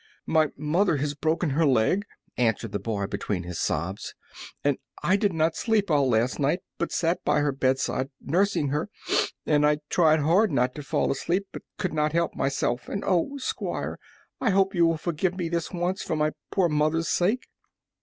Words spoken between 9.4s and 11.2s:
And I tried hard not to fall